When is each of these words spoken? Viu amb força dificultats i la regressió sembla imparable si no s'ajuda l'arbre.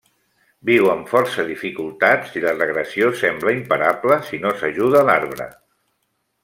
Viu 0.69 0.87
amb 0.93 1.11
força 1.15 1.45
dificultats 1.49 2.33
i 2.39 2.43
la 2.47 2.55
regressió 2.57 3.13
sembla 3.21 3.55
imparable 3.59 4.21
si 4.31 4.41
no 4.47 4.55
s'ajuda 4.63 5.09
l'arbre. 5.11 5.51